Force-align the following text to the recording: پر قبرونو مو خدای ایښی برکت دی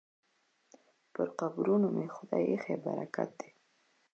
پر 1.13 1.27
قبرونو 1.39 1.87
مو 1.95 2.03
خدای 2.15 2.43
ایښی 2.49 2.75
برکت 2.85 3.29
دی 3.39 3.49